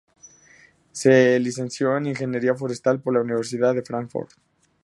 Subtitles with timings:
[0.93, 4.31] Se licenció en ingeniería forestal por la Universidad de Fráncfort.